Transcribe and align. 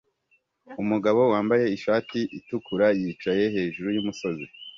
Umugabo 0.81 1.21
wambaye 1.33 1.65
ishati 1.77 2.19
itukura 2.37 2.87
yicaye 2.99 3.43
hejuru 3.55 3.87
yumusozi 3.95 4.45